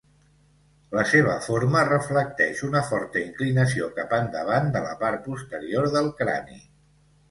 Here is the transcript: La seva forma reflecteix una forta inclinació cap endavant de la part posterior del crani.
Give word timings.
La 0.99 1.03
seva 1.09 1.35
forma 1.47 1.83
reflecteix 1.91 2.65
una 2.69 2.83
forta 2.89 3.23
inclinació 3.27 3.93
cap 4.01 4.19
endavant 4.23 4.77
de 4.79 4.85
la 4.91 4.99
part 5.07 5.27
posterior 5.33 5.97
del 5.99 6.15
crani. 6.23 6.65